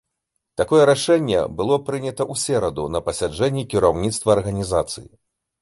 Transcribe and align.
Такое 0.61 0.87
рашэнне 0.89 1.41
было 1.59 1.77
прынята 1.89 2.23
ў 2.31 2.45
сераду 2.45 2.89
на 2.97 3.05
пасяджэнні 3.11 3.65
кіраўніцтва 3.75 4.29
арганізацыі. 4.39 5.07